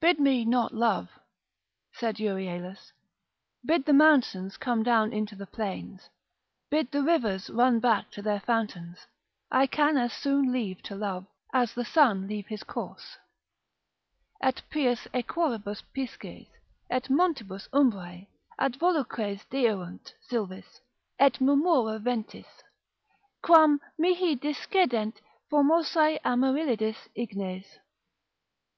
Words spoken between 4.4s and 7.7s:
come down into the plains, bid the rivers